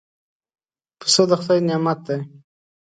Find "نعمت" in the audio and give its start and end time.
1.67-1.99